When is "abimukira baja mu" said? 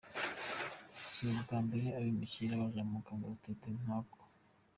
1.97-2.97